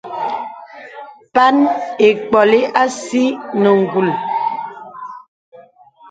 Pan 1.33 1.55
ì 2.07 2.09
mpkōlī 2.15 2.61
a 2.81 2.83
sì 3.01 3.23
nə 3.61 3.69
ngùl. 3.81 4.09